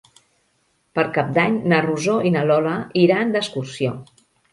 Per 0.99 1.03
Cap 1.17 1.27
d'Any 1.35 1.59
na 1.73 1.81
Rosó 1.87 2.15
i 2.29 2.31
na 2.37 2.43
Lola 2.53 2.73
iran 3.03 3.35
d'excursió. 3.37 3.93